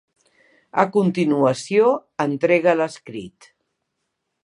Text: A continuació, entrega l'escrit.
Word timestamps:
A 0.83 0.85
continuació, 0.95 1.93
entrega 2.27 2.77
l'escrit. 2.81 3.51